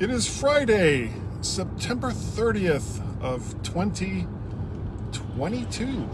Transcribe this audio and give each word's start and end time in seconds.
It 0.00 0.10
is 0.10 0.28
Friday, 0.28 1.10
September 1.40 2.12
30th 2.12 3.02
of 3.20 3.60
2022. 3.64 6.08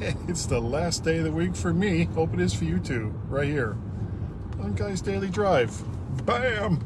It's 0.28 0.46
the 0.46 0.60
last 0.60 1.02
day 1.02 1.18
of 1.18 1.24
the 1.24 1.32
week 1.32 1.56
for 1.56 1.74
me. 1.74 2.04
Hope 2.04 2.32
it 2.32 2.38
is 2.40 2.54
for 2.54 2.64
you 2.64 2.78
too, 2.78 3.12
right 3.28 3.48
here 3.48 3.76
on 4.60 4.74
Guy's 4.74 5.00
Daily 5.00 5.30
Drive. 5.30 5.82
Bam! 6.24 6.78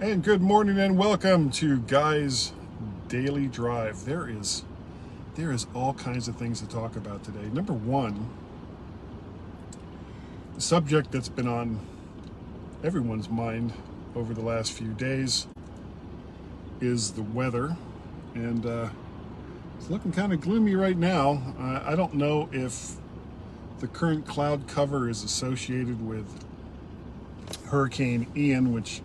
And 0.00 0.24
good 0.24 0.40
morning 0.40 0.78
and 0.78 0.96
welcome 0.96 1.50
to 1.50 1.80
Guy's 1.80 2.54
Daily 3.08 3.48
Drive. 3.48 4.06
There 4.06 4.26
is 4.26 4.64
there 5.34 5.52
is 5.52 5.66
all 5.74 5.92
kinds 5.92 6.26
of 6.26 6.36
things 6.36 6.62
to 6.62 6.66
talk 6.66 6.96
about 6.96 7.22
today. 7.22 7.50
Number 7.52 7.74
one, 7.74 8.30
the 10.54 10.62
subject 10.62 11.12
that's 11.12 11.28
been 11.28 11.46
on 11.46 11.80
everyone's 12.82 13.28
mind 13.28 13.74
over 14.16 14.32
the 14.32 14.40
last 14.40 14.72
few 14.72 14.88
days 14.94 15.46
is 16.80 17.12
the 17.12 17.22
weather, 17.22 17.76
and 18.34 18.64
uh, 18.64 18.88
it's 19.76 19.90
looking 19.90 20.12
kind 20.12 20.32
of 20.32 20.40
gloomy 20.40 20.76
right 20.76 20.96
now. 20.96 21.42
Uh, 21.60 21.82
I 21.84 21.94
don't 21.94 22.14
know 22.14 22.48
if 22.52 22.94
the 23.80 23.86
current 23.86 24.26
cloud 24.26 24.66
cover 24.66 25.10
is 25.10 25.24
associated 25.24 26.08
with 26.08 26.42
Hurricane 27.66 28.26
Ian, 28.34 28.72
which 28.72 29.02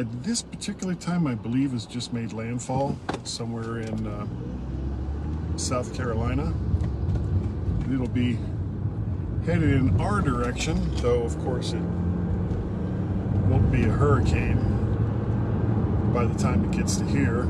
at 0.00 0.22
this 0.24 0.42
particular 0.42 0.94
time 0.94 1.26
I 1.26 1.34
believe 1.34 1.72
has 1.72 1.86
just 1.86 2.12
made 2.12 2.32
landfall 2.32 2.98
somewhere 3.24 3.78
in. 3.78 4.06
Uh, 4.06 4.26
South 5.60 5.94
Carolina. 5.94 6.54
It'll 7.92 8.08
be 8.08 8.38
headed 9.44 9.74
in 9.74 10.00
our 10.00 10.22
direction, 10.22 10.94
though, 10.96 11.22
of 11.22 11.38
course, 11.40 11.72
it 11.72 11.82
won't 13.46 13.70
be 13.70 13.84
a 13.84 13.90
hurricane 13.90 14.58
by 16.14 16.24
the 16.24 16.38
time 16.38 16.64
it 16.64 16.70
gets 16.70 16.96
to 16.96 17.04
here. 17.04 17.46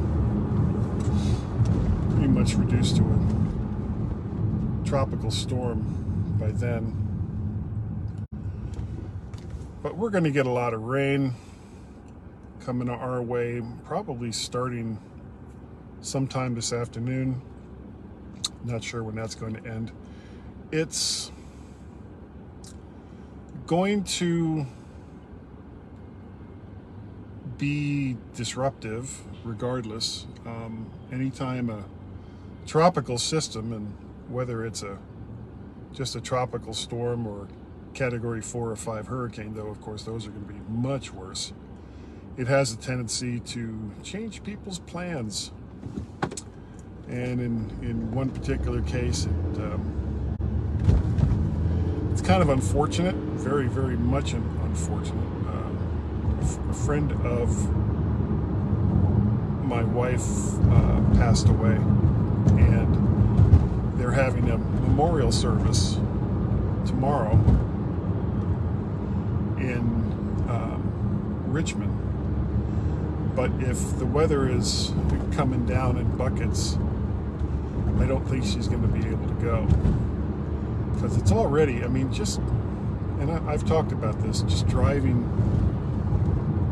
Pretty 2.10 2.28
much 2.28 2.54
reduced 2.54 2.96
to 2.96 3.04
a 3.04 4.86
tropical 4.86 5.30
storm 5.30 6.36
by 6.38 6.50
then. 6.50 6.96
But 9.82 9.96
we're 9.96 10.10
going 10.10 10.24
to 10.24 10.30
get 10.32 10.46
a 10.46 10.50
lot 10.50 10.74
of 10.74 10.82
rain 10.82 11.34
coming 12.60 12.88
our 12.88 13.22
way, 13.22 13.62
probably 13.84 14.32
starting 14.32 14.98
sometime 16.00 16.54
this 16.54 16.72
afternoon. 16.72 17.40
Not 18.64 18.84
sure 18.84 19.02
when 19.02 19.14
that's 19.14 19.34
going 19.34 19.54
to 19.54 19.68
end. 19.68 19.92
It's 20.70 21.32
going 23.66 24.04
to 24.04 24.66
be 27.56 28.16
disruptive 28.34 29.20
regardless. 29.44 30.26
Um, 30.46 30.90
anytime 31.12 31.70
a 31.70 31.84
tropical 32.66 33.18
system, 33.18 33.72
and 33.72 33.92
whether 34.28 34.64
it's 34.64 34.82
a 34.82 34.98
just 35.92 36.14
a 36.14 36.20
tropical 36.20 36.72
storm 36.72 37.26
or 37.26 37.48
category 37.94 38.40
four 38.40 38.70
or 38.70 38.76
five 38.76 39.08
hurricane, 39.08 39.54
though, 39.54 39.66
of 39.68 39.80
course, 39.80 40.04
those 40.04 40.26
are 40.26 40.30
going 40.30 40.46
to 40.46 40.52
be 40.52 40.60
much 40.68 41.12
worse. 41.12 41.52
It 42.40 42.48
has 42.48 42.72
a 42.72 42.78
tendency 42.78 43.38
to 43.38 43.92
change 44.02 44.42
people's 44.42 44.78
plans 44.78 45.52
and 47.06 47.38
in, 47.38 47.70
in 47.82 48.10
one 48.12 48.30
particular 48.30 48.80
case, 48.80 49.26
it, 49.26 49.58
um, 49.58 50.38
it's 52.10 52.22
kind 52.22 52.40
of 52.42 52.48
unfortunate, 52.48 53.14
very, 53.14 53.66
very 53.68 53.98
much 53.98 54.32
unfortunate. 54.32 55.18
Um, 55.18 56.38
a 56.70 56.72
friend 56.72 57.12
of 57.26 57.50
my 59.66 59.82
wife 59.82 60.26
uh, 60.70 61.18
passed 61.18 61.46
away, 61.48 61.76
and 62.56 64.00
they're 64.00 64.12
having 64.12 64.48
a 64.48 64.56
memorial 64.56 65.30
service 65.30 65.96
tomorrow 66.86 67.32
in 69.58 69.80
um, 70.48 71.44
Richmond. 71.46 72.09
But 73.34 73.50
if 73.60 73.98
the 73.98 74.06
weather 74.06 74.48
is 74.48 74.92
coming 75.32 75.66
down 75.66 75.96
in 75.96 76.16
buckets, 76.16 76.76
I 78.00 78.06
don't 78.06 78.26
think 78.28 78.44
she's 78.44 78.68
going 78.68 78.82
to 78.82 78.88
be 78.88 79.06
able 79.08 79.28
to 79.28 79.34
go 79.34 79.66
because 81.00 81.16
it's 81.16 81.32
already. 81.32 81.82
I 81.82 81.88
mean, 81.88 82.12
just 82.12 82.38
and 83.20 83.30
I, 83.30 83.52
I've 83.52 83.66
talked 83.66 83.92
about 83.92 84.20
this. 84.22 84.42
Just 84.42 84.66
driving 84.66 85.24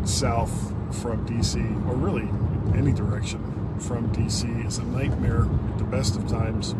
south 0.04 0.74
from 1.02 1.26
DC, 1.26 1.56
or 1.88 1.94
really 1.94 2.28
any 2.76 2.92
direction 2.92 3.40
from 3.78 4.12
DC, 4.12 4.66
is 4.66 4.78
a 4.78 4.84
nightmare 4.84 5.46
at 5.70 5.78
the 5.78 5.84
best 5.84 6.16
of 6.16 6.26
times, 6.28 6.72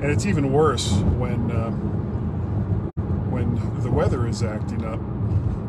and 0.00 0.04
it's 0.04 0.26
even 0.26 0.52
worse 0.52 0.92
when 0.92 1.50
um, 1.50 2.90
when 3.30 3.54
the 3.82 3.90
weather 3.90 4.26
is 4.26 4.42
acting 4.42 4.84
up. 4.84 5.00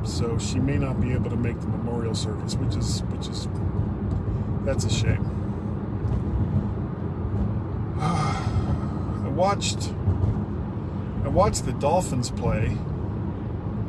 So 0.05 0.37
she 0.37 0.59
may 0.59 0.77
not 0.77 0.99
be 0.99 1.13
able 1.13 1.29
to 1.29 1.37
make 1.37 1.59
the 1.59 1.67
memorial 1.67 2.13
service, 2.13 2.55
which 2.55 2.75
is 2.75 3.01
which 3.03 3.27
is 3.27 3.47
that's 4.65 4.85
a 4.85 4.89
shame. 4.89 5.23
I 7.99 9.29
watched 9.29 9.93
I 11.23 11.29
watched 11.29 11.65
the 11.65 11.71
Dolphins 11.73 12.29
play 12.31 12.77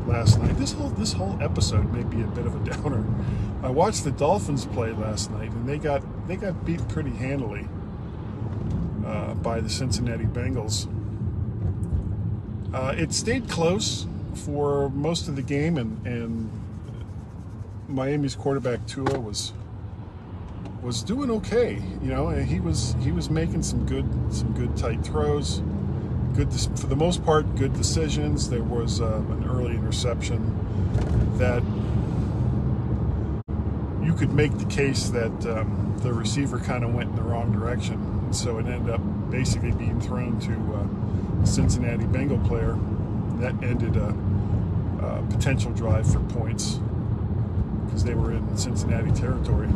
last 0.07 0.39
night. 0.39 0.57
This 0.57 0.73
whole 0.73 0.91
this 0.91 1.13
whole 1.13 1.37
episode 1.41 1.93
may 1.93 2.05
be 2.05 2.23
a 2.23 2.27
bit 2.29 2.47
of 2.47 2.55
a 2.55 2.71
downer. 2.71 3.05
I 3.63 3.71
watched 3.71 4.05
the 4.05 4.13
Dolphins 4.13 4.67
play 4.67 4.93
last 4.93 5.31
night, 5.33 5.51
and 5.51 5.69
they 5.69 5.79
got 5.79 6.03
they 6.29 6.37
got 6.37 6.65
beat 6.65 6.87
pretty 6.89 7.11
handily 7.11 7.69
uh, 9.05 9.35
by 9.35 9.61
the 9.61 9.69
Cincinnati 9.69 10.25
Bengals. 10.25 10.89
Uh, 12.73 12.95
it 12.97 13.13
stayed 13.13 13.49
close 13.49 14.07
for 14.35 14.91
most 14.91 15.29
of 15.29 15.37
the 15.37 15.43
game, 15.43 15.77
and 15.79 16.07
and 16.07 16.51
Miami's 17.89 18.35
quarterback 18.35 18.87
Tua 18.87 19.19
was 19.19 19.53
was 20.83 21.03
doing 21.03 21.31
okay. 21.31 21.83
You 22.03 22.09
know, 22.09 22.29
and 22.29 22.47
he 22.47 22.61
was 22.61 22.95
he 23.01 23.13
was 23.13 23.31
making 23.31 23.63
some 23.63 23.87
good 23.87 24.07
some 24.31 24.53
good 24.53 24.77
tight 24.77 25.05
throws. 25.05 25.63
Good 26.35 26.53
for 26.53 26.89
the 26.89 26.97
most 26.97 27.25
part, 27.25 27.55
good 27.57 27.75
decisions. 27.75 28.51
There 28.51 28.63
was 28.63 29.01
uh, 29.01 29.23
an 29.29 29.45
early 29.49 29.77
interception 29.77 30.43
that 31.39 31.63
you 34.05 34.13
could 34.15 34.33
make 34.33 34.57
the 34.59 34.65
case 34.67 35.09
that 35.11 35.47
um, 35.47 35.97
the 36.03 36.13
receiver 36.13 36.59
kind 36.59 36.85
of 36.85 36.93
went 36.93 37.11
in 37.11 37.17
the 37.17 37.23
wrong 37.23 37.53
direction, 37.53 38.33
so 38.33 38.59
it 38.59 38.67
ended 38.67 38.95
up 38.95 39.01
basically 39.31 39.73
being 39.73 40.01
thrown 40.01 40.39
to 40.41 40.53
uh, 40.53 41.43
a 41.43 41.47
Cincinnati 41.47 42.05
Bengal 42.05 42.39
player. 42.41 42.77
That 43.41 43.63
ended 43.63 43.97
a, 43.97 44.15
a 45.01 45.27
potential 45.31 45.73
drive 45.73 46.11
for 46.11 46.21
points 46.21 46.79
because 47.85 48.05
they 48.05 48.15
were 48.15 48.33
in 48.33 48.57
Cincinnati 48.57 49.11
territory. 49.13 49.69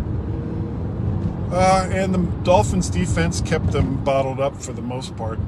Uh, 1.51 1.89
and 1.93 2.15
the 2.15 2.19
Dolphins 2.43 2.91
defense 2.91 3.41
kept 3.41 3.73
them 3.73 4.03
bottled 4.05 4.41
up 4.41 4.61
for 4.61 4.73
the 4.73 4.83
most 4.83 5.17
part. 5.17 5.39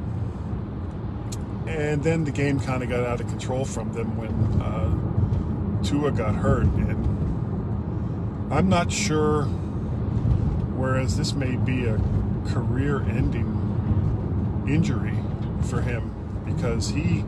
And 1.67 2.03
then 2.03 2.25
the 2.25 2.31
game 2.31 2.59
kind 2.59 2.83
of 2.83 2.89
got 2.89 3.05
out 3.05 3.21
of 3.21 3.29
control 3.29 3.65
from 3.65 3.93
them 3.93 4.17
when 4.17 4.31
uh, 4.63 5.83
Tua 5.85 6.11
got 6.11 6.35
hurt. 6.35 6.65
And 6.65 8.53
I'm 8.53 8.69
not 8.69 8.91
sure, 8.91 9.45
whereas 10.77 11.17
this 11.17 11.35
may 11.35 11.57
be 11.57 11.85
a 11.85 12.01
career 12.49 13.03
ending 13.03 13.47
injury 14.69 15.19
for 15.69 15.83
him 15.83 16.11
because 16.45 16.89
he 16.89 17.25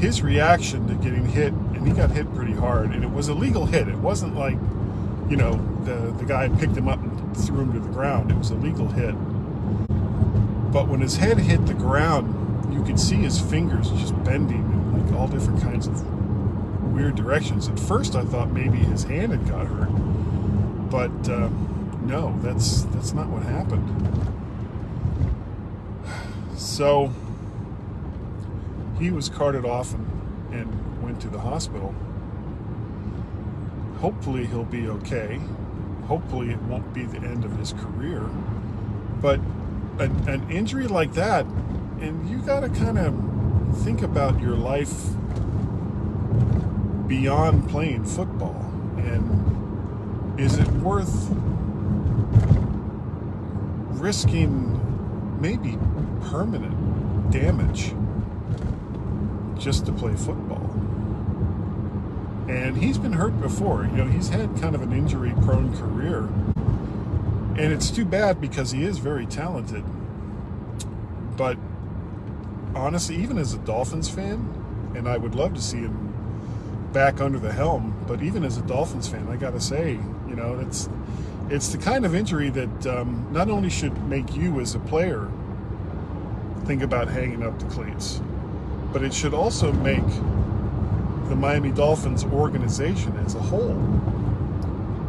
his 0.00 0.22
reaction 0.22 0.88
to 0.88 0.94
getting 0.94 1.26
hit 1.26 1.52
and 1.52 1.86
he 1.86 1.92
got 1.92 2.10
hit 2.10 2.32
pretty 2.34 2.54
hard 2.54 2.90
and 2.92 3.04
it 3.04 3.10
was 3.10 3.28
a 3.28 3.34
legal 3.34 3.66
hit 3.66 3.86
it 3.88 3.96
wasn't 3.98 4.34
like 4.34 4.58
you 5.30 5.36
know 5.36 5.54
the 5.84 6.12
the 6.18 6.24
guy 6.24 6.48
picked 6.48 6.76
him 6.76 6.88
up 6.88 7.00
and 7.00 7.36
threw 7.36 7.60
him 7.60 7.72
to 7.72 7.80
the 7.80 7.88
ground. 7.88 8.30
It 8.30 8.36
was 8.36 8.50
a 8.50 8.56
legal 8.56 8.88
hit. 8.88 9.14
But 10.72 10.88
when 10.88 11.00
his 11.00 11.16
head 11.16 11.38
hit 11.38 11.66
the 11.66 11.74
ground, 11.74 12.74
you 12.74 12.82
could 12.84 12.98
see 12.98 13.16
his 13.16 13.40
fingers 13.40 13.90
just 13.90 14.22
bending 14.24 14.58
in 14.58 15.06
like 15.06 15.18
all 15.18 15.28
different 15.28 15.62
kinds 15.62 15.86
of 15.86 16.04
weird 16.92 17.14
directions. 17.16 17.68
At 17.68 17.78
first, 17.78 18.14
I 18.14 18.24
thought 18.24 18.50
maybe 18.50 18.78
his 18.78 19.04
hand 19.04 19.32
had 19.32 19.48
got 19.48 19.66
hurt, 19.66 19.90
but 20.90 21.28
uh, 21.28 21.48
no, 22.02 22.36
that's 22.40 22.82
that's 22.84 23.12
not 23.12 23.28
what 23.28 23.42
happened. 23.44 24.26
So 26.56 27.10
he 29.00 29.10
was 29.10 29.28
carted 29.28 29.64
off 29.64 29.94
and, 29.94 30.52
and 30.52 31.02
went 31.02 31.20
to 31.22 31.28
the 31.28 31.40
hospital 31.40 31.94
hopefully 34.00 34.46
he'll 34.46 34.64
be 34.64 34.88
okay. 34.88 35.38
Hopefully 36.06 36.50
it 36.50 36.60
won't 36.62 36.92
be 36.94 37.04
the 37.04 37.18
end 37.18 37.44
of 37.44 37.56
his 37.58 37.72
career. 37.74 38.22
But 39.20 39.38
an, 39.98 40.28
an 40.28 40.50
injury 40.50 40.86
like 40.86 41.12
that, 41.14 41.44
and 42.00 42.28
you 42.28 42.38
got 42.38 42.60
to 42.60 42.70
kind 42.70 42.98
of 42.98 43.78
think 43.84 44.02
about 44.02 44.40
your 44.40 44.56
life 44.56 45.10
beyond 47.06 47.68
playing 47.68 48.06
football. 48.06 48.56
And 48.96 50.40
is 50.40 50.58
it 50.58 50.68
worth 50.68 51.28
risking 54.00 54.78
maybe 55.40 55.76
permanent 56.30 57.30
damage 57.30 57.92
just 59.60 59.86
to 59.86 59.92
play 59.92 60.14
football? 60.16 60.64
And 62.48 62.76
he's 62.76 62.98
been 62.98 63.12
hurt 63.12 63.40
before. 63.40 63.84
You 63.84 63.92
know, 63.92 64.06
he's 64.06 64.28
had 64.30 64.60
kind 64.60 64.74
of 64.74 64.82
an 64.82 64.92
injury 64.92 65.32
prone 65.42 65.76
career. 65.76 66.22
And 67.56 67.72
it's 67.72 67.90
too 67.90 68.04
bad 68.04 68.40
because 68.40 68.72
he 68.72 68.84
is 68.84 68.98
very 68.98 69.26
talented. 69.26 69.84
But 71.36 71.58
honestly, 72.74 73.16
even 73.16 73.38
as 73.38 73.54
a 73.54 73.58
Dolphins 73.58 74.08
fan, 74.08 74.92
and 74.96 75.08
I 75.08 75.16
would 75.16 75.34
love 75.34 75.54
to 75.54 75.62
see 75.62 75.78
him 75.78 76.10
back 76.92 77.20
under 77.20 77.38
the 77.38 77.52
helm, 77.52 77.94
but 78.08 78.22
even 78.22 78.44
as 78.44 78.56
a 78.58 78.62
Dolphins 78.62 79.08
fan, 79.08 79.28
I 79.28 79.36
got 79.36 79.52
to 79.52 79.60
say, 79.60 79.92
you 80.28 80.34
know, 80.34 80.58
it's 80.58 80.88
it's 81.48 81.68
the 81.68 81.78
kind 81.78 82.04
of 82.04 82.14
injury 82.14 82.48
that 82.50 82.86
um, 82.86 83.26
not 83.32 83.50
only 83.50 83.70
should 83.70 83.96
make 84.04 84.36
you 84.36 84.60
as 84.60 84.74
a 84.74 84.78
player 84.78 85.28
think 86.64 86.82
about 86.82 87.08
hanging 87.08 87.42
up 87.42 87.58
the 87.58 87.66
cleats, 87.66 88.20
but 88.92 89.02
it 89.02 89.14
should 89.14 89.34
also 89.34 89.72
make 89.72 90.06
the 91.28 91.36
Miami 91.36 91.70
Dolphins 91.70 92.24
organization 92.24 93.16
as 93.18 93.34
a 93.34 93.40
whole 93.40 93.78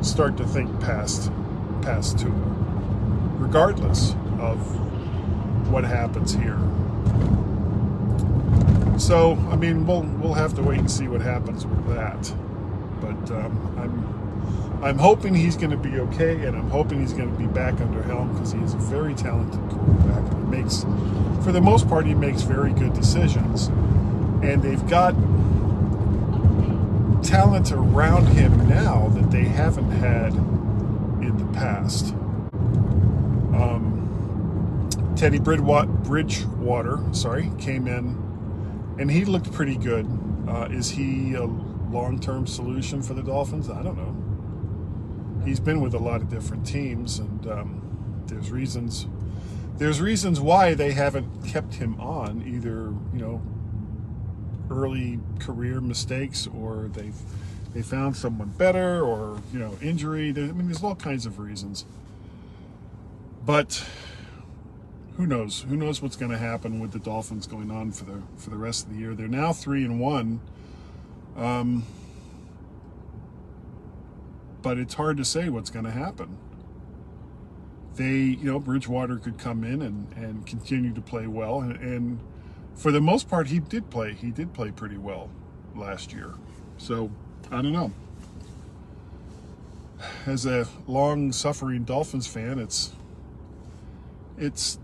start 0.02 0.38
to 0.38 0.46
think 0.46 0.80
past 0.80 1.32
past 1.82 2.20
Tua, 2.20 2.32
regardless 3.40 4.12
of 4.40 4.58
what 5.72 5.84
happens 5.84 6.34
here. 6.34 6.60
So, 9.00 9.34
I 9.50 9.56
mean, 9.56 9.88
we'll 9.88 10.04
we'll 10.04 10.36
have 10.36 10.54
to 10.56 10.62
wait 10.62 10.80
and 10.80 10.92
see 10.92 11.08
what 11.08 11.22
happens 11.22 11.66
with 11.66 11.88
that. 11.88 12.34
But 13.02 13.32
um, 13.32 13.76
I'm 13.80 14.21
I'm 14.84 14.98
hoping 14.98 15.36
he's 15.36 15.56
going 15.56 15.70
to 15.70 15.78
be 15.78 16.00
okay, 16.00 16.44
and 16.46 16.58
I'm 16.58 16.70
hoping 16.70 17.02
he's 17.02 17.14
going 17.14 17.32
to 17.32 17.38
be 17.38 17.46
back 17.46 17.80
under 17.80 18.02
helm 18.02 18.34
because 18.34 18.52
he 18.52 18.60
is 18.62 18.74
a 18.74 18.78
very 18.78 19.14
talented 19.14 19.60
quarterback. 19.70 20.28
He 20.36 20.44
makes, 20.46 20.84
for 21.44 21.52
the 21.52 21.62
most 21.62 21.88
part, 21.88 22.08
he 22.08 22.16
makes 22.16 22.42
very 22.42 22.74
good 22.74 22.94
decisions, 22.94 23.68
and 24.42 24.64
they've 24.64 24.88
got 24.88 25.14
talent 27.24 27.72
around 27.72 28.26
him 28.30 28.68
now 28.68 29.10
that 29.10 29.30
they 29.30 29.44
haven't 29.44 29.92
had 29.92 30.34
in 30.34 31.38
the 31.38 31.46
past. 31.54 32.14
Um, 33.54 34.90
Teddy 35.16 35.38
Bridgewater, 35.38 37.00
sorry, 37.14 37.52
came 37.60 37.88
in, 37.88 38.18
and 38.98 39.12
he 39.12 39.26
looked 39.26 39.52
pretty 39.52 39.78
good. 39.78 40.08
Uh, 40.48 40.68
is 40.72 40.90
he 40.90 41.36
a 41.36 41.44
long-term 41.44 42.48
solution 42.48 43.04
for 43.04 43.14
the 43.14 43.22
Dolphins? 43.22 43.70
I 43.70 43.84
don't 43.84 43.96
know. 43.96 44.16
He's 45.46 45.60
been 45.60 45.82
with 45.82 45.94
a 45.94 46.00
lot 46.00 46.22
of 46.22 46.30
different 46.30 46.66
teams, 46.66 47.20
and 47.20 47.48
um, 47.48 48.24
there's 48.28 48.52
reasons. 48.52 49.08
There's 49.78 50.00
reasons 50.00 50.40
why 50.40 50.74
they 50.74 50.92
haven't 50.92 51.46
kept 51.46 51.76
him 51.76 52.00
on. 52.00 52.44
Either 52.46 52.94
you 53.14 53.20
know, 53.20 53.42
early 54.70 55.20
career 55.40 55.82
mistakes, 55.82 56.48
or 56.48 56.90
they've 56.94 57.16
they 57.74 57.82
found 57.82 58.16
someone 58.16 58.50
better, 58.50 59.02
or 59.02 59.42
you 59.52 59.60
know, 59.60 59.78
injury. 59.82 60.30
I 60.30 60.52
mean, 60.52 60.68
there's 60.68 60.84
all 60.84 60.96
kinds 60.96 61.26
of 61.26 61.40
reasons. 61.40 61.86
But 63.46 63.84
who 65.18 65.26
knows? 65.26 65.66
Who 65.68 65.76
knows 65.76 66.02
what's 66.02 66.16
going 66.16 66.32
to 66.32 66.38
happen 66.38 66.80
with 66.80 66.92
the 66.92 67.00
Dolphins 67.00 67.48
going 67.48 67.72
on 67.72 67.92
for 67.92 68.06
the 68.06 68.22
for 68.38 68.50
the 68.50 68.58
rest 68.58 68.86
of 68.86 68.94
the 68.94 69.00
year? 69.00 69.14
They're 69.14 69.28
now 69.28 69.54
three 69.54 69.84
and 69.84 70.00
one. 70.00 70.42
Um, 71.36 71.86
but 74.62 74.78
it's 74.78 74.94
hard 74.94 75.18
to 75.18 75.26
say 75.26 75.50
what's 75.50 75.70
going 75.70 75.86
to 75.86 75.92
happen. 75.92 76.38
They, 77.96 78.16
you 78.16 78.44
know, 78.44 78.60
Bridgewater 78.60 79.18
could 79.18 79.38
come 79.38 79.64
in 79.64 79.82
and, 79.82 80.12
and 80.16 80.46
continue 80.46 80.94
to 80.94 81.02
play 81.02 81.28
well, 81.28 81.62
and, 81.62 81.76
and 81.78 82.20
for 82.76 82.92
the 82.92 83.02
most 83.02 83.28
part, 83.30 83.48
he 83.48 83.60
did 83.60 83.90
play. 83.90 84.14
He 84.14 84.32
did 84.32 84.54
play 84.54 84.72
pretty 84.72 84.98
well 84.98 85.30
last 85.76 86.14
year. 86.14 86.34
So 86.78 87.12
I 87.52 87.62
don't 87.62 87.74
know. 87.74 87.92
As 90.26 90.46
a 90.46 90.68
long-suffering 90.88 91.84
Dolphins 91.84 92.28
fan, 92.28 92.60
it's 92.60 92.92
it's 94.38 94.80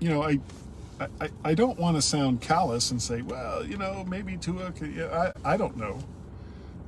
you 0.00 0.08
know 0.08 0.22
I. 0.22 0.40
I, 1.18 1.30
I 1.42 1.54
don't 1.54 1.78
want 1.78 1.96
to 1.96 2.02
sound 2.02 2.42
callous 2.42 2.90
and 2.90 3.00
say, 3.00 3.22
well, 3.22 3.64
you 3.64 3.78
know, 3.78 4.04
maybe 4.06 4.36
Tua. 4.36 4.70
Could, 4.72 4.94
yeah, 4.94 5.32
I, 5.42 5.54
I 5.54 5.56
don't 5.56 5.78
know. 5.78 5.98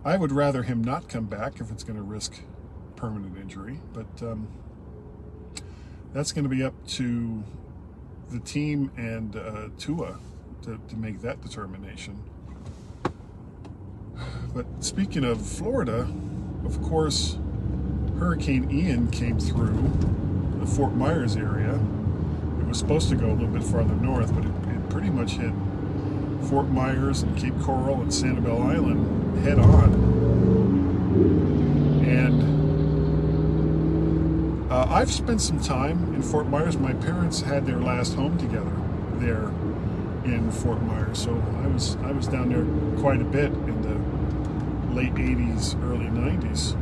I 0.05 0.17
would 0.17 0.33
rather 0.33 0.65
him 0.65 0.83
not 0.83 1.09
come 1.09 1.27
back 1.27 1.61
if 1.61 1.71
it's 1.71 1.85
going 1.85 1.97
to 1.97 2.03
risk 2.03 2.41
permanent 2.97 3.39
injury, 3.39 3.81
but 3.93 4.23
um, 4.23 4.49
that's 6.13 6.33
going 6.33 6.45
to 6.45 6.49
be 6.49 6.63
up 6.63 6.75
to 6.89 7.45
the 8.31 8.41
team 8.41 8.91
and 8.97 9.37
uh, 9.37 9.69
Tua 9.79 10.19
to, 10.63 10.81
to 10.89 10.97
make 10.97 11.21
that 11.23 11.41
determination. 11.41 12.21
But 14.55 14.67
speaking 14.81 15.25
of 15.25 15.45
Florida, 15.45 16.13
of 16.65 16.83
course, 16.83 17.39
Hurricane 18.19 18.71
Ian 18.71 19.11
came 19.11 19.39
through 19.39 19.91
the 20.59 20.67
Fort 20.67 20.95
Myers 20.95 21.37
area. 21.37 21.75
It 22.61 22.67
was 22.67 22.79
supposed 22.79 23.09
to 23.11 23.17
go 23.17 23.27
a 23.27 23.35
little 23.35 23.49
bit 23.49 23.63
farther 23.63 23.95
north, 23.95 24.35
but 24.35 24.45
it, 24.45 24.75
it 24.75 24.91
pretty 24.91 25.11
much 25.11 25.33
hit 25.33 25.53
Fort 26.49 26.69
Myers 26.69 27.23
and 27.23 27.37
Cape 27.37 27.59
Coral 27.61 28.01
and 28.01 28.11
Sanibel 28.11 28.61
Island 28.61 29.39
head 29.45 29.59
on. 29.59 29.93
And 32.05 32.43
uh, 34.73 34.87
I've 34.89 35.11
spent 35.11 35.41
some 35.41 35.61
time 35.61 36.15
in 36.15 36.23
Fort 36.23 36.49
Myers. 36.49 36.79
My 36.79 36.93
parents 36.95 37.41
had 37.41 37.67
their 37.67 37.79
last 37.79 38.15
home 38.15 38.39
together 38.39 38.73
there 39.15 39.49
in 40.25 40.51
Fort 40.51 40.83
Myers, 40.83 41.19
so 41.19 41.33
I 41.63 41.67
was 41.67 41.97
I 41.97 42.13
was 42.13 42.29
down 42.29 42.49
there 42.49 42.65
quite 43.01 43.21
a 43.21 43.25
bit 43.25 43.53
in 43.53 43.83
the 43.83 44.95
late 44.95 45.15
80s, 45.15 45.81
early 45.85 46.07
90s. 46.07 46.75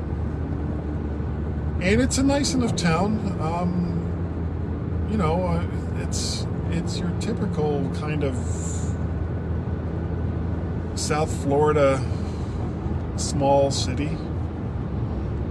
And 1.82 2.00
it's 2.00 2.18
a 2.18 2.23
nice 2.23 2.54
enough 2.54 2.76
town. 2.76 3.38
Um, 3.40 5.08
you 5.11 5.16
know, 5.16 5.46
uh, 5.46 5.66
it's 6.02 6.46
it's 6.70 6.99
your 6.99 7.11
typical 7.20 7.90
kind 7.96 8.23
of 8.23 8.37
South 11.00 11.35
Florida 11.42 11.99
small 13.16 13.71
city. 13.71 14.16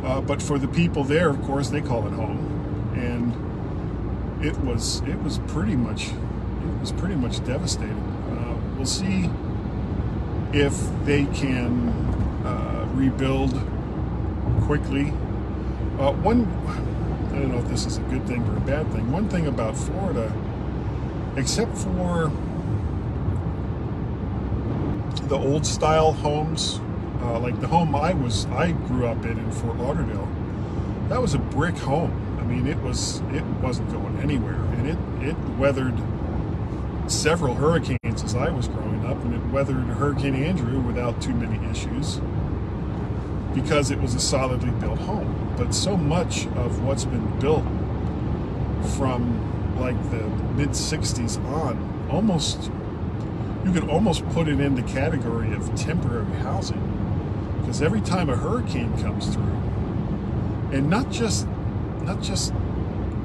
Uh, 0.03 0.21
but 0.21 0.41
for 0.41 0.59
the 0.59 0.67
people 0.67 1.03
there, 1.03 1.29
of 1.29 1.41
course, 1.41 1.69
they 1.69 1.81
call 1.81 2.05
it 2.07 2.13
home. 2.13 2.93
And 2.95 4.45
it 4.45 4.57
was 4.59 5.01
it 5.01 5.21
was 5.23 5.39
pretty 5.47 5.75
much 5.75 6.07
it 6.07 6.79
was 6.79 6.91
pretty 6.91 7.15
much 7.15 7.43
devastating. 7.45 7.97
Uh, 7.97 8.55
we'll 8.75 8.85
see 8.85 9.29
if 10.53 10.73
they 11.05 11.25
can 11.25 11.89
uh, 12.45 12.87
rebuild 12.93 13.51
quickly. 14.61 15.09
Uh, 15.99 16.13
one, 16.13 16.45
I 17.33 17.39
don't 17.39 17.51
know 17.51 17.59
if 17.59 17.67
this 17.67 17.85
is 17.85 17.97
a 17.97 18.01
good 18.01 18.25
thing 18.27 18.47
or 18.47 18.55
a 18.55 18.61
bad 18.61 18.89
thing. 18.91 19.11
One 19.11 19.27
thing 19.27 19.47
about 19.47 19.75
Florida, 19.75 20.31
except 21.35 21.77
for 21.77 22.31
the 25.29 25.37
old 25.37 25.65
style 25.65 26.11
homes, 26.11 26.81
uh, 27.21 27.39
like 27.39 27.59
the 27.61 27.67
home 27.67 27.95
I 27.95 28.13
was, 28.13 28.45
I 28.47 28.71
grew 28.71 29.05
up 29.05 29.23
in 29.25 29.37
in 29.37 29.51
Fort 29.51 29.77
Lauderdale, 29.77 30.27
that 31.07 31.21
was 31.21 31.35
a 31.35 31.39
brick 31.39 31.77
home. 31.77 32.11
I 32.39 32.43
mean, 32.43 32.65
it 32.65 32.79
was, 32.79 33.19
it 33.31 33.43
wasn't 33.61 33.91
going 33.91 34.17
anywhere, 34.19 34.55
and 34.55 34.87
it 34.87 35.29
it 35.29 35.37
weathered 35.57 35.95
several 37.07 37.53
hurricanes 37.55 38.23
as 38.23 38.35
I 38.35 38.49
was 38.49 38.67
growing 38.67 39.05
up, 39.05 39.23
and 39.23 39.35
it 39.35 39.45
weathered 39.51 39.85
Hurricane 39.85 40.35
Andrew 40.35 40.79
without 40.79 41.21
too 41.21 41.33
many 41.33 41.63
issues 41.69 42.19
because 43.53 43.91
it 43.91 43.99
was 43.99 44.15
a 44.15 44.19
solidly 44.19 44.71
built 44.71 44.99
home. 44.99 45.53
But 45.57 45.73
so 45.73 45.97
much 45.97 46.47
of 46.47 46.83
what's 46.83 47.05
been 47.05 47.39
built 47.39 47.63
from 48.95 49.77
like 49.79 50.01
the 50.11 50.23
mid 50.55 50.69
60s 50.69 51.43
on, 51.45 52.07
almost, 52.09 52.71
you 53.65 53.71
could 53.73 53.89
almost 53.89 54.27
put 54.29 54.47
it 54.47 54.59
in 54.59 54.75
the 54.75 54.83
category 54.83 55.53
of 55.53 55.73
temporary 55.75 56.33
housing. 56.37 56.81
Because 57.59 57.81
every 57.81 58.01
time 58.01 58.29
a 58.29 58.35
hurricane 58.35 58.97
comes 59.01 59.33
through, 59.33 59.43
and 60.71 60.89
not 60.89 61.11
just, 61.11 61.47
not 62.03 62.21
just 62.21 62.53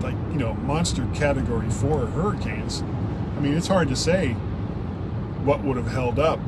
like, 0.00 0.17
you 0.33 0.38
know, 0.38 0.55
monster 0.55 1.07
category 1.14 1.71
four 1.71 2.07
hurricanes, 2.07 2.83
I 3.37 3.41
mean, 3.41 3.55
it's 3.55 3.69
hard 3.69 3.88
to 3.88 3.97
say 3.97 4.33
what 5.45 5.62
would 5.62 5.76
have 5.76 5.88
held 5.88 6.19
up 6.19 6.41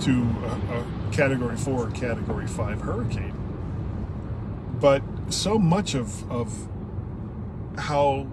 to 0.00 0.10
a, 0.10 0.78
a 0.78 1.12
Category 1.12 1.56
4 1.56 1.86
or 1.86 1.90
Category 1.90 2.46
5 2.46 2.80
hurricane. 2.80 3.34
But 4.80 5.02
so 5.28 5.58
much 5.58 5.94
of, 5.94 6.30
of 6.30 6.68
how 7.78 8.26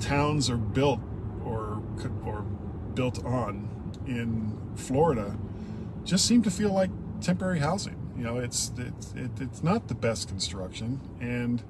towns 0.00 0.50
are 0.50 0.56
built 0.56 1.00
or, 1.44 1.80
or 2.24 2.35
built 2.96 3.24
on 3.24 3.68
in 4.08 4.58
Florida 4.74 5.36
just 6.04 6.26
seem 6.26 6.42
to 6.42 6.50
feel 6.50 6.72
like 6.72 6.90
temporary 7.20 7.60
housing. 7.60 7.96
You 8.16 8.24
know, 8.24 8.38
it's 8.38 8.72
it's 8.76 9.12
it, 9.14 9.30
it's 9.40 9.62
not 9.62 9.86
the 9.86 9.94
best 9.94 10.28
construction, 10.28 11.00
and 11.20 11.62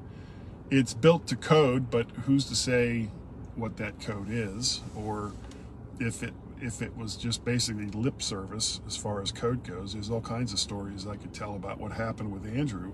it's 0.71 0.95
built 0.95 1.27
to 1.27 1.37
code. 1.37 1.91
But 1.91 2.11
who's 2.25 2.47
to 2.47 2.55
say 2.55 3.11
what 3.57 3.77
that 3.77 4.01
code 4.01 4.29
is, 4.31 4.81
or 4.97 5.33
if 5.99 6.23
it 6.23 6.33
if 6.61 6.81
it 6.81 6.97
was 6.97 7.17
just 7.17 7.45
basically 7.45 7.87
lip 7.87 8.23
service 8.23 8.81
as 8.87 8.97
far 8.97 9.21
as 9.21 9.33
code 9.33 9.65
goes? 9.65 9.93
There's 9.95 10.11
all 10.11 10.21
kinds 10.21 10.53
of 10.53 10.59
stories 10.59 11.07
I 11.07 11.17
could 11.17 11.35
tell 11.35 11.55
about 11.55 11.79
what 11.81 11.93
happened 11.93 12.33
with 12.33 12.47
Andrew. 12.47 12.93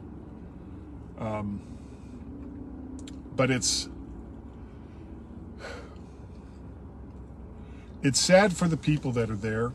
Um, 1.19 1.61
but 3.37 3.51
it's 3.51 3.89
it's 8.02 8.18
sad 8.18 8.52
for 8.52 8.66
the 8.66 8.76
people 8.76 9.12
that 9.12 9.30
are 9.30 9.37
there, 9.37 9.73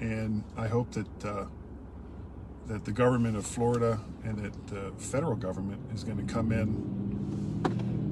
and 0.00 0.42
I 0.56 0.66
hope 0.66 0.90
that 0.92 1.24
uh, 1.24 1.44
that 2.66 2.84
the 2.84 2.92
government 2.92 3.36
of 3.36 3.46
Florida 3.46 4.00
and 4.24 4.38
that 4.38 4.66
the 4.68 4.92
federal 4.98 5.36
government 5.36 5.80
is 5.94 6.04
going 6.04 6.24
to 6.24 6.32
come 6.32 6.52
in 6.52 6.68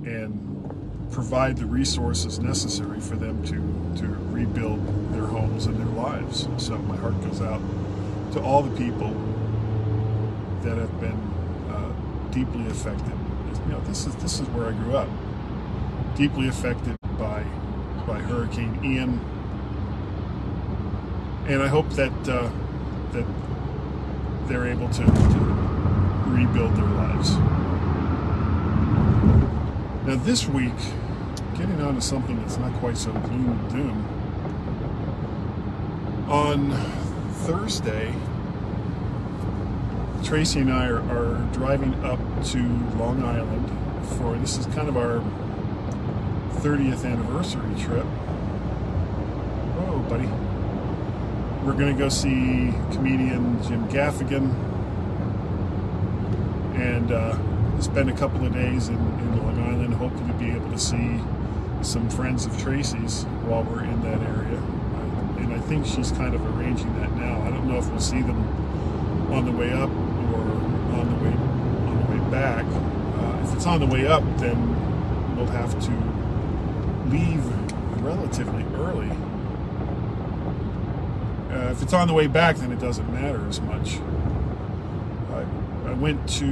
and 0.06 1.10
provide 1.12 1.56
the 1.56 1.66
resources 1.66 2.38
necessary 2.38 3.00
for 3.00 3.16
them 3.16 3.42
to 3.44 4.00
to 4.00 4.06
rebuild 4.30 5.12
their 5.12 5.26
homes 5.26 5.66
and 5.66 5.76
their 5.76 5.86
lives. 5.86 6.48
So 6.58 6.78
my 6.78 6.96
heart 6.96 7.20
goes 7.22 7.40
out 7.40 7.60
to 8.32 8.40
all 8.40 8.62
the 8.62 8.76
people 8.76 9.10
that 10.62 10.76
have 10.76 11.00
been 11.00 11.20
uh, 11.68 12.30
deeply 12.30 12.66
affected. 12.68 13.14
You 13.66 13.72
know, 13.72 13.80
this 13.80 14.06
is 14.06 14.14
this 14.16 14.38
is 14.38 14.48
where 14.50 14.68
I 14.68 14.72
grew 14.72 14.96
up, 14.96 15.08
deeply 16.16 16.46
affected 16.46 16.96
by 17.18 17.42
by 18.06 18.20
Hurricane 18.20 18.78
Ian 18.84 19.20
and 21.48 21.62
I 21.62 21.68
hope 21.68 21.88
that 21.90 22.12
uh, 22.28 22.50
that 23.12 23.24
they're 24.48 24.68
able 24.68 24.88
to, 24.90 25.04
to 25.04 25.38
rebuild 26.26 26.76
their 26.76 26.84
lives. 26.84 27.36
Now, 30.06 30.16
this 30.24 30.46
week, 30.46 30.76
getting 31.56 31.80
on 31.80 31.94
to 31.94 32.00
something 32.02 32.38
that's 32.40 32.58
not 32.58 32.72
quite 32.74 32.98
so 32.98 33.12
gloom 33.12 33.48
and 33.48 33.70
doom. 33.70 34.04
On 36.28 36.70
Thursday, 37.46 38.14
Tracy 40.22 40.60
and 40.60 40.70
I 40.70 40.86
are, 40.86 41.00
are 41.10 41.48
driving 41.52 41.94
up 42.04 42.20
to 42.48 42.58
Long 42.98 43.22
Island 43.22 43.70
for 44.18 44.36
this 44.36 44.58
is 44.58 44.66
kind 44.66 44.88
of 44.88 44.98
our 44.98 45.22
30th 46.60 47.06
anniversary 47.06 47.74
trip. 47.80 48.04
Whoa, 49.76 49.98
buddy 50.10 50.28
we're 51.68 51.74
going 51.74 51.94
to 51.94 52.02
go 52.02 52.08
see 52.08 52.72
comedian 52.92 53.62
Jim 53.62 53.86
Gaffigan 53.88 54.54
and 56.74 57.12
uh, 57.12 57.36
spend 57.78 58.08
a 58.08 58.14
couple 58.14 58.46
of 58.46 58.54
days 58.54 58.88
in, 58.88 58.94
in 58.94 59.36
Long 59.36 59.58
Island, 59.60 59.92
to 59.98 60.32
be 60.38 60.50
able 60.50 60.70
to 60.70 60.78
see 60.78 61.20
some 61.82 62.08
friends 62.08 62.46
of 62.46 62.58
Tracy's 62.58 63.24
while 63.44 63.64
we're 63.64 63.84
in 63.84 64.00
that 64.00 64.18
area. 64.22 64.56
And 65.40 65.52
I 65.52 65.58
think 65.60 65.84
she's 65.84 66.10
kind 66.10 66.34
of 66.34 66.40
arranging 66.56 66.98
that 67.00 67.14
now. 67.16 67.42
I 67.42 67.50
don't 67.50 67.68
know 67.68 67.76
if 67.76 67.90
we'll 67.90 68.00
see 68.00 68.22
them 68.22 68.40
on 69.30 69.44
the 69.44 69.52
way 69.52 69.70
up 69.70 69.90
or 69.90 70.40
on 70.96 71.10
the 71.10 71.22
way 71.22 71.36
on 71.36 72.00
the 72.00 72.12
way 72.12 72.30
back. 72.30 72.64
Uh, 72.64 73.46
if 73.46 73.54
it's 73.54 73.66
on 73.66 73.80
the 73.80 73.86
way 73.86 74.06
up, 74.06 74.22
then 74.38 75.36
we'll 75.36 75.44
have 75.46 75.78
to 75.84 77.10
leave 77.10 77.44
relatively 78.02 78.64
early 78.74 79.10
uh, 81.50 81.70
if 81.70 81.82
it's 81.82 81.92
on 81.92 82.06
the 82.08 82.14
way 82.14 82.26
back, 82.26 82.56
then 82.56 82.70
it 82.72 82.78
doesn't 82.78 83.10
matter 83.12 83.46
as 83.48 83.60
much. 83.60 83.98
I, 85.30 85.44
I 85.90 85.92
went 85.94 86.28
to 86.30 86.46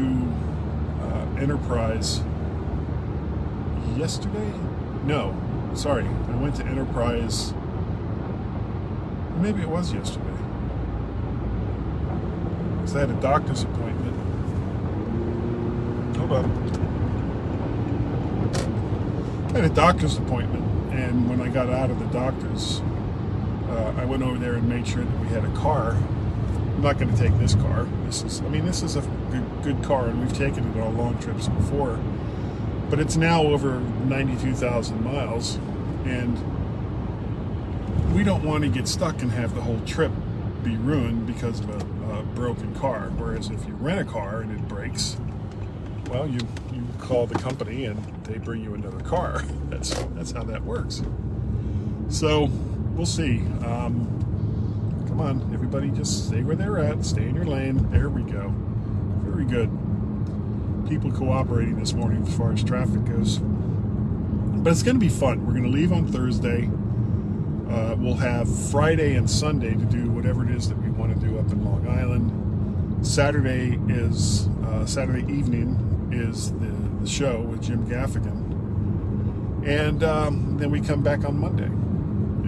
uh, 1.02 1.26
Enterprise 1.38 2.22
yesterday. 3.96 4.52
No, 5.04 5.34
sorry, 5.74 6.06
I 6.06 6.36
went 6.36 6.56
to 6.56 6.64
Enterprise. 6.64 7.52
Maybe 9.38 9.60
it 9.60 9.68
was 9.68 9.92
yesterday. 9.92 10.24
Because 12.76 12.96
I 12.96 13.00
had 13.00 13.10
a 13.10 13.20
doctor's 13.20 13.62
appointment. 13.64 14.16
Hold 16.16 16.32
on. 16.32 16.46
I 19.48 19.52
had 19.60 19.64
a 19.70 19.74
doctor's 19.74 20.16
appointment, 20.18 20.64
and 20.92 21.28
when 21.28 21.40
I 21.40 21.48
got 21.48 21.68
out 21.68 21.90
of 21.90 21.98
the 21.98 22.06
doctor's, 22.06 22.80
uh, 23.68 23.94
I 23.96 24.04
went 24.04 24.22
over 24.22 24.38
there 24.38 24.54
and 24.54 24.68
made 24.68 24.86
sure 24.86 25.04
that 25.04 25.20
we 25.20 25.28
had 25.28 25.44
a 25.44 25.52
car. 25.54 25.92
I'm 25.92 26.82
not 26.82 26.98
going 26.98 27.14
to 27.14 27.20
take 27.20 27.36
this 27.38 27.54
car. 27.54 27.86
This 28.04 28.22
is, 28.22 28.40
I 28.40 28.48
mean, 28.48 28.66
this 28.66 28.82
is 28.82 28.96
a 28.96 29.00
good, 29.30 29.62
good 29.62 29.82
car, 29.82 30.08
and 30.08 30.20
we've 30.20 30.36
taken 30.36 30.70
it 30.70 30.80
on 30.80 30.96
long 30.96 31.18
trips 31.18 31.48
before. 31.48 31.98
But 32.90 33.00
it's 33.00 33.16
now 33.16 33.42
over 33.42 33.80
92,000 33.80 35.02
miles, 35.02 35.56
and 36.04 36.36
we 38.14 38.22
don't 38.22 38.44
want 38.44 38.62
to 38.64 38.70
get 38.70 38.86
stuck 38.86 39.22
and 39.22 39.32
have 39.32 39.54
the 39.54 39.62
whole 39.62 39.80
trip 39.86 40.12
be 40.62 40.76
ruined 40.76 41.26
because 41.26 41.60
of 41.60 41.70
a, 41.70 42.18
a 42.18 42.22
broken 42.22 42.74
car. 42.74 43.10
Whereas 43.16 43.50
if 43.50 43.66
you 43.66 43.74
rent 43.74 44.00
a 44.00 44.04
car 44.04 44.40
and 44.40 44.52
it 44.52 44.68
breaks, 44.68 45.16
well, 46.08 46.28
you 46.28 46.40
you 46.72 46.86
call 46.98 47.26
the 47.26 47.38
company 47.38 47.84
and 47.86 48.02
they 48.24 48.38
bring 48.38 48.62
you 48.62 48.74
another 48.74 49.00
car. 49.00 49.42
That's 49.70 49.94
that's 50.14 50.32
how 50.32 50.44
that 50.44 50.62
works. 50.64 51.02
So 52.08 52.50
we'll 52.96 53.06
see. 53.06 53.40
Um, 53.62 55.04
come 55.06 55.20
on, 55.20 55.50
everybody, 55.52 55.90
just 55.90 56.26
stay 56.28 56.42
where 56.42 56.56
they're 56.56 56.78
at. 56.78 57.04
Stay 57.04 57.28
in 57.28 57.34
your 57.34 57.44
lane. 57.44 57.90
There 57.90 58.08
we 58.08 58.22
go. 58.22 58.52
Very 59.24 59.44
good. 59.44 59.68
People 60.88 61.12
cooperating 61.12 61.78
this 61.78 61.92
morning 61.92 62.26
as 62.26 62.36
far 62.36 62.52
as 62.52 62.64
traffic 62.64 63.04
goes. 63.04 63.38
But 63.38 64.70
it's 64.70 64.82
going 64.82 64.96
to 64.96 65.00
be 65.00 65.10
fun. 65.10 65.46
We're 65.46 65.52
going 65.52 65.64
to 65.64 65.70
leave 65.70 65.92
on 65.92 66.10
Thursday. 66.10 66.70
Uh, 67.70 67.96
we'll 67.98 68.14
have 68.14 68.48
Friday 68.70 69.14
and 69.14 69.28
Sunday 69.28 69.74
to 69.74 69.84
do 69.84 70.08
whatever 70.10 70.44
it 70.44 70.50
is 70.50 70.68
that 70.68 70.78
we 70.78 70.88
want 70.90 71.12
to 71.12 71.26
do 71.26 71.38
up 71.38 71.50
in 71.50 71.64
Long 71.64 71.86
Island. 71.86 73.06
Saturday 73.06 73.78
is 73.88 74.48
uh, 74.64 74.86
Saturday 74.86 75.30
evening 75.32 76.08
is 76.10 76.52
the, 76.52 76.72
the 77.00 77.06
show 77.06 77.42
with 77.42 77.62
Jim 77.62 77.86
Gaffigan, 77.86 79.66
and 79.66 80.02
um, 80.02 80.56
then 80.56 80.70
we 80.70 80.80
come 80.80 81.02
back 81.02 81.24
on 81.24 81.38
Monday 81.38 81.68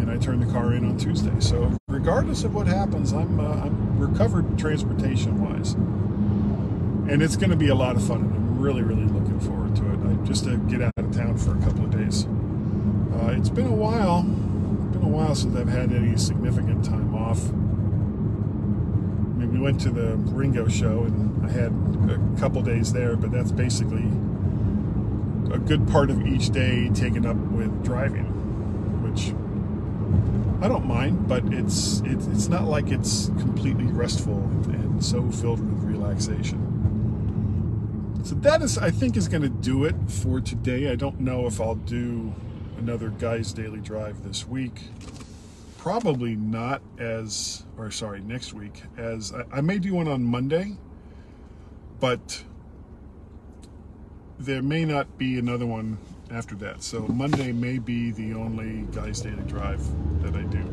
and 0.01 0.11
I 0.11 0.17
turned 0.17 0.43
the 0.43 0.53
car 0.53 0.73
in 0.73 0.85
on 0.85 0.97
Tuesday. 0.97 1.39
So 1.41 1.77
regardless 1.89 2.45
of 2.45 2.55
what 2.55 2.67
happens, 2.67 3.13
I'm 3.13 3.41
uh, 3.41 3.65
I'm 3.65 3.99
recovered 3.99 4.59
transportation 4.59 5.41
wise, 5.43 5.73
and 5.73 7.23
it's 7.23 7.37
going 7.37 7.51
to 7.51 7.57
be 7.57 7.69
a 7.69 7.75
lot 7.75 7.97
of 7.97 8.07
fun. 8.07 8.23
And 8.23 8.35
I'm 8.35 8.59
really 8.59 8.83
really 8.83 9.07
looking 9.07 9.41
forward 9.41 9.77
to 9.77 9.93
it. 9.93 9.99
I, 10.07 10.27
just 10.27 10.45
to 10.45 10.57
get 10.57 10.83
out 10.83 10.93
of 10.97 11.15
town 11.15 11.37
for 11.37 11.57
a 11.57 11.61
couple 11.63 11.85
of 11.85 11.91
days. 11.91 12.27
Uh, 13.15 13.35
it's 13.37 13.51
been 13.51 13.67
a 13.67 13.75
while. 13.75 14.21
It's 14.87 14.97
been 14.97 15.05
a 15.05 15.09
while 15.09 15.35
since 15.35 15.57
I've 15.57 15.69
had 15.69 15.93
any 15.93 16.17
significant 16.17 16.85
time 16.85 17.15
off. 17.15 17.49
I 17.49 19.41
mean, 19.41 19.53
we 19.53 19.59
went 19.59 19.81
to 19.83 19.91
the 19.91 20.17
Ringo 20.17 20.69
show, 20.69 21.05
and 21.05 21.45
I 21.47 21.51
had 21.51 21.73
a 22.11 22.41
couple 22.41 22.63
days 22.63 22.93
there, 22.93 23.17
but 23.17 23.31
that's 23.33 23.53
basically 23.53 24.07
a 25.53 25.59
good 25.59 25.89
part 25.89 26.11
of 26.11 26.27
each 26.27 26.51
day 26.51 26.89
taken 26.91 27.25
up 27.25 27.37
with 27.37 27.85
driving, 27.85 28.27
which 29.03 29.33
I 30.61 30.67
don't 30.67 30.87
mind, 30.87 31.29
but 31.29 31.45
it's 31.53 32.01
it's 32.01 32.27
it's 32.27 32.49
not 32.49 32.65
like 32.65 32.89
it's 32.89 33.27
completely 33.39 33.85
restful 33.85 34.39
and 34.65 35.05
so 35.05 35.31
filled 35.31 35.61
with 35.61 35.85
relaxation. 35.85 36.69
So 38.25 38.35
that 38.37 38.61
is, 38.63 38.77
I 38.77 38.91
think, 38.91 39.17
is 39.17 39.29
going 39.29 39.43
to 39.43 39.49
do 39.49 39.85
it 39.85 39.95
for 40.09 40.41
today. 40.41 40.91
I 40.91 40.97
don't 40.97 41.21
know 41.21 41.47
if 41.47 41.61
I'll 41.61 41.77
do 41.77 42.35
another 42.77 43.11
Guy's 43.11 43.53
Daily 43.53 43.81
Drive 43.81 44.25
this 44.25 44.47
week. 44.47 44.83
Probably 45.79 46.35
not 46.35 46.83
as, 46.99 47.65
or 47.79 47.91
sorry, 47.93 48.21
next 48.21 48.53
week. 48.53 48.83
As 48.97 49.33
I, 49.33 49.59
I 49.59 49.61
may 49.61 49.79
do 49.79 49.95
one 49.95 50.09
on 50.09 50.25
Monday, 50.25 50.77
but 52.01 52.43
there 54.39 54.63
may 54.63 54.85
not 54.85 55.17
be 55.17 55.39
another 55.39 55.67
one 55.67 55.99
after 56.31 56.55
that. 56.57 56.83
So 56.83 57.07
Monday 57.09 57.53
may 57.53 57.79
be 57.79 58.11
the 58.11 58.35
only 58.35 58.83
Guy's 58.93 59.21
Daily 59.21 59.43
Drive 59.47 59.81
that 60.23 60.35
I 60.35 60.43
do. 60.43 60.65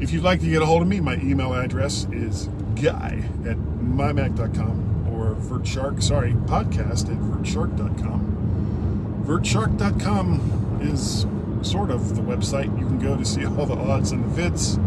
If 0.00 0.12
you'd 0.12 0.24
like 0.24 0.40
to 0.40 0.46
get 0.46 0.62
a 0.62 0.66
hold 0.66 0.82
of 0.82 0.88
me, 0.88 1.00
my 1.00 1.14
email 1.16 1.54
address 1.54 2.06
is 2.12 2.48
guy 2.80 3.22
at 3.44 3.56
mymac.com 3.56 5.08
or 5.08 5.34
vertshark, 5.36 6.02
sorry, 6.02 6.32
podcast 6.32 7.10
at 7.10 7.18
vertshark.com. 7.18 9.24
Vertshark.com 9.26 10.80
is 10.82 11.26
sort 11.62 11.90
of 11.90 12.16
the 12.16 12.22
website 12.22 12.78
you 12.78 12.86
can 12.86 12.98
go 12.98 13.16
to 13.16 13.24
see 13.24 13.46
all 13.46 13.66
the 13.66 13.76
odds 13.76 14.12
and 14.12 14.24
the 14.24 14.42
vids 14.42 14.78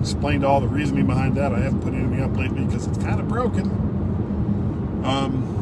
explained 0.00 0.44
all 0.44 0.60
the 0.60 0.68
reasoning 0.68 1.06
behind 1.06 1.36
that. 1.36 1.52
I 1.52 1.60
haven't 1.60 1.82
put 1.82 1.94
anything 1.94 2.22
up 2.22 2.36
lately 2.36 2.64
because 2.64 2.86
it's 2.86 2.98
kind 2.98 3.20
of 3.20 3.28
broken. 3.28 3.70
Um, 5.04 5.61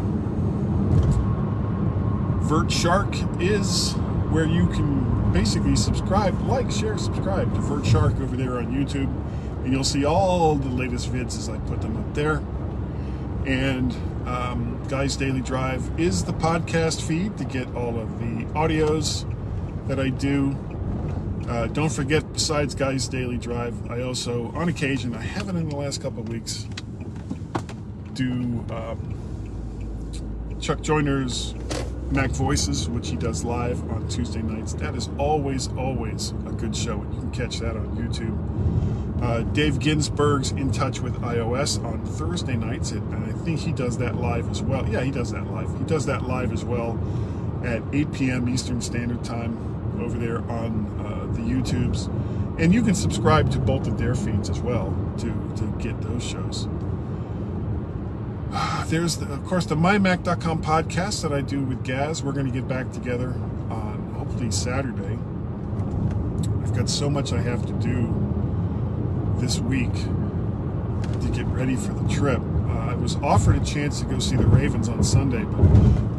Vert 2.51 2.73
Shark 2.73 3.15
is 3.39 3.93
where 4.33 4.45
you 4.45 4.67
can 4.67 5.33
basically 5.33 5.77
subscribe, 5.77 6.37
like, 6.49 6.69
share, 6.69 6.99
subscribe 6.99 7.55
to 7.55 7.61
Vert 7.61 7.87
Shark 7.87 8.19
over 8.21 8.37
there 8.37 8.59
on 8.59 8.75
YouTube, 8.75 9.07
and 9.63 9.73
you'll 9.73 9.85
see 9.85 10.05
all 10.05 10.57
the 10.57 10.69
latest 10.69 11.13
vids 11.13 11.39
as 11.39 11.49
I 11.49 11.59
put 11.59 11.81
them 11.81 11.97
up 11.97 12.13
there. 12.13 12.43
And 13.47 13.95
um, 14.27 14.83
Guys 14.89 15.15
Daily 15.15 15.43
Drive 15.43 15.93
is 15.97 16.25
the 16.25 16.33
podcast 16.33 17.07
feed 17.07 17.39
to 17.39 17.45
get 17.45 17.73
all 17.77 17.97
of 17.97 18.19
the 18.19 18.45
audios 18.47 19.33
that 19.87 20.01
I 20.01 20.09
do. 20.09 20.57
Uh, 21.49 21.69
don't 21.69 21.93
forget, 21.93 22.33
besides 22.33 22.75
Guys 22.75 23.07
Daily 23.07 23.39
Drive, 23.39 23.89
I 23.89 24.03
also, 24.03 24.49
on 24.57 24.69
occasion, 24.69 25.15
I 25.15 25.23
haven't 25.23 25.57
in 25.57 25.69
the 25.69 25.77
last 25.77 26.03
couple 26.03 26.25
of 26.25 26.29
weeks, 26.29 26.67
do 28.15 28.65
um, 28.73 30.59
Chuck 30.61 30.81
Joiner's 30.81 31.55
Mac 32.11 32.31
Voices, 32.31 32.89
which 32.89 33.09
he 33.09 33.17
does 33.17 33.45
live 33.45 33.89
on 33.91 34.09
Tuesday 34.09 34.43
nights. 34.43 34.73
That 34.75 34.97
is 34.97 35.09
always, 35.17 35.69
always 35.77 36.31
a 36.47 36.53
good 36.53 36.75
show, 36.75 37.01
and 37.01 37.15
you 37.15 37.21
can 37.21 37.31
catch 37.31 37.59
that 37.61 37.77
on 37.77 37.97
YouTube. 37.97 39.23
Uh, 39.23 39.43
Dave 39.53 39.79
Ginsburg's 39.79 40.51
In 40.51 40.73
Touch 40.73 41.01
with 41.01 41.15
iOS 41.21 41.83
on 41.85 42.05
Thursday 42.05 42.57
nights, 42.57 42.91
and 42.91 43.15
I 43.15 43.33
think 43.45 43.61
he 43.61 43.73
does 43.73 43.99
that 43.99 44.17
live 44.17 44.51
as 44.51 44.63
well. 44.63 44.89
Yeah, 44.89 45.03
he 45.03 45.11
does 45.11 45.31
that 45.33 45.47
live. 45.53 45.71
He 45.79 45.85
does 45.85 46.07
that 46.07 46.23
live 46.23 46.53
as 46.53 46.65
well 46.65 46.99
at 47.65 47.83
8 47.93 48.13
p.m. 48.13 48.49
Eastern 48.49 48.81
Standard 48.81 49.23
Time 49.23 50.01
over 50.01 50.19
there 50.19 50.39
on 50.51 50.87
uh, 50.99 51.33
the 51.35 51.43
YouTubes. 51.43 52.09
And 52.59 52.75
you 52.75 52.83
can 52.83 52.95
subscribe 52.95 53.51
to 53.53 53.59
both 53.59 53.87
of 53.87 53.99
their 53.99 54.15
feeds 54.15 54.51
as 54.51 54.61
well 54.61 54.97
to, 55.19 55.27
to 55.57 55.75
get 55.79 56.01
those 56.01 56.27
shows. 56.27 56.67
There's, 58.91 59.19
the, 59.19 59.33
of 59.33 59.45
course, 59.45 59.67
the 59.67 59.77
MyMac.com 59.77 60.65
podcast 60.65 61.23
that 61.23 61.33
I 61.33 61.43
do 61.43 61.63
with 61.63 61.85
Gaz. 61.85 62.25
We're 62.25 62.33
going 62.33 62.47
to 62.47 62.53
get 62.53 62.67
back 62.67 62.91
together 62.91 63.29
on 63.71 64.15
hopefully 64.19 64.51
Saturday. 64.51 65.17
I've 66.61 66.77
got 66.77 66.91
so 66.91 67.09
much 67.09 67.33
I 67.33 67.41
have 67.41 67.65
to 67.67 67.73
do 67.75 68.13
this 69.39 69.61
week 69.61 69.93
to 69.93 71.31
get 71.33 71.47
ready 71.47 71.77
for 71.77 71.93
the 71.93 72.13
trip. 72.13 72.41
Uh, 72.41 72.91
I 72.91 72.95
was 72.95 73.15
offered 73.19 73.63
a 73.63 73.65
chance 73.65 74.01
to 74.01 74.07
go 74.07 74.19
see 74.19 74.35
the 74.35 74.45
Ravens 74.45 74.89
on 74.89 75.05
Sunday, 75.05 75.45
but 75.45 75.61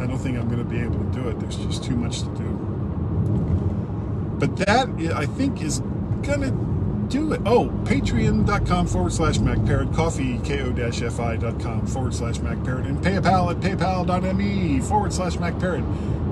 I 0.01 0.07
don't 0.07 0.17
think 0.17 0.37
I'm 0.37 0.47
going 0.47 0.59
to 0.59 0.63
be 0.63 0.79
able 0.79 0.99
to 0.99 1.11
do 1.11 1.27
it. 1.27 1.41
There's 1.41 1.57
just 1.57 1.83
too 1.83 1.97
much 1.97 2.19
to 2.21 2.29
do. 2.37 2.47
But 4.39 4.55
that, 4.65 4.87
I 5.13 5.25
think, 5.25 5.61
is 5.61 5.81
going 6.21 6.39
to 6.39 6.51
do 7.11 7.33
it. 7.33 7.41
Oh, 7.45 7.67
patreon.com 7.83 8.87
forward 8.87 9.13
slash 9.13 9.37
MacParrot, 9.37 9.93
coffee, 9.93 10.37
ko-fi.com 10.39 11.85
forward 11.85 12.15
slash 12.15 12.37
MacParrot, 12.37 12.87
and 12.87 12.97
PayPal 12.99 13.51
at 13.51 13.59
paypal.me 13.59 14.79
forward 14.79 15.13
slash 15.13 15.35
MacParrot 15.35 15.83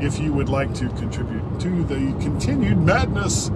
if 0.01 0.17
you 0.17 0.31
would 0.31 0.49
like 0.49 0.73
to 0.75 0.87
contribute 0.89 1.59
to 1.59 1.83
the 1.83 2.17
continued 2.21 2.77
madness 2.77 3.51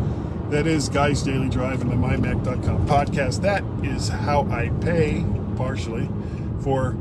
that 0.50 0.68
is 0.68 0.90
Guys 0.90 1.24
Daily 1.24 1.50
Drive 1.50 1.82
and 1.82 1.90
the 1.90 1.96
MyMac.com 1.96 2.86
podcast. 2.86 3.42
That 3.42 3.64
is 3.84 4.10
how 4.10 4.44
I 4.52 4.70
pay, 4.82 5.26
partially, 5.56 6.10
for 6.60 6.96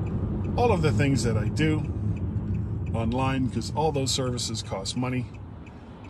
all 0.57 0.73
of 0.73 0.83
the 0.83 0.93
things 0.93 1.25
that 1.25 1.37
I 1.37 1.49
do 1.49 1.83
online 2.95 3.47
because 3.47 3.73
all 3.75 3.91
those 3.91 4.11
services 4.11 4.63
cost 4.63 4.97
money. 4.97 5.27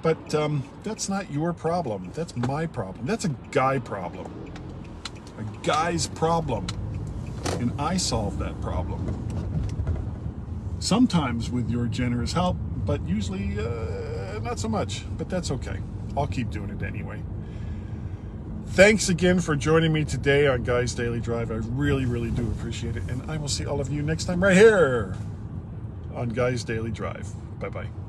But 0.02 0.34
um, 0.34 0.64
that's 0.82 1.08
not 1.08 1.30
your 1.30 1.52
problem. 1.52 2.10
That's 2.14 2.36
my 2.36 2.66
problem. 2.66 3.06
That's 3.06 3.24
a 3.24 3.30
guy 3.52 3.78
problem. 3.78 4.52
A 5.38 5.64
guy's 5.64 6.08
problem. 6.08 6.66
And 7.60 7.72
I 7.80 7.96
solve 7.96 8.38
that 8.40 8.60
problem. 8.60 9.18
Sometimes 10.80 11.50
with 11.50 11.70
your 11.70 11.86
generous 11.86 12.32
help, 12.32 12.56
but 12.84 13.06
usually 13.06 13.58
uh, 13.58 14.40
not 14.40 14.58
so 14.58 14.68
much. 14.68 15.04
But 15.16 15.28
that's 15.28 15.52
okay. 15.52 15.78
I'll 16.16 16.26
keep 16.26 16.50
doing 16.50 16.70
it 16.70 16.82
anyway. 16.82 17.22
Thanks 18.66 19.08
again 19.08 19.38
for 19.38 19.54
joining 19.54 19.92
me 19.92 20.04
today 20.04 20.46
on 20.46 20.62
Guys 20.62 20.94
Daily 20.94 21.20
Drive. 21.20 21.50
I 21.50 21.56
really, 21.56 22.06
really 22.06 22.30
do 22.30 22.42
appreciate 22.52 22.96
it. 22.96 23.02
And 23.08 23.30
I 23.30 23.36
will 23.36 23.48
see 23.48 23.66
all 23.66 23.80
of 23.80 23.92
you 23.92 24.02
next 24.02 24.24
time 24.24 24.42
right 24.42 24.56
here 24.56 25.14
on 26.14 26.30
Guys 26.30 26.64
Daily 26.64 26.90
Drive. 26.90 27.28
Bye 27.60 27.68
bye. 27.68 28.01